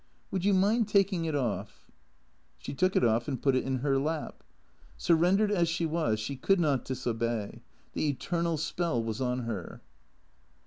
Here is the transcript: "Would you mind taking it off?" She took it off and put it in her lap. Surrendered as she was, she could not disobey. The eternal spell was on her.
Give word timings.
"Would 0.31 0.43
you 0.43 0.55
mind 0.55 0.87
taking 0.87 1.25
it 1.25 1.35
off?" 1.35 1.91
She 2.63 2.73
took 2.73 2.95
it 2.95 3.03
off 3.03 3.27
and 3.27 3.39
put 3.39 3.55
it 3.55 3.63
in 3.63 3.75
her 3.85 3.99
lap. 3.99 4.41
Surrendered 4.97 5.51
as 5.51 5.69
she 5.69 5.85
was, 5.85 6.19
she 6.19 6.35
could 6.35 6.59
not 6.59 6.85
disobey. 6.85 7.61
The 7.93 8.09
eternal 8.09 8.57
spell 8.57 9.03
was 9.03 9.21
on 9.21 9.41
her. 9.41 9.83